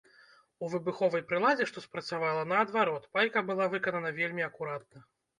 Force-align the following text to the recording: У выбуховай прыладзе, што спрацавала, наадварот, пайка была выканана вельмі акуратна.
У 0.67 0.67
выбуховай 0.75 1.21
прыладзе, 1.31 1.67
што 1.71 1.83
спрацавала, 1.87 2.41
наадварот, 2.51 3.05
пайка 3.17 3.43
была 3.49 3.67
выканана 3.75 4.09
вельмі 4.21 4.43
акуратна. 4.49 5.03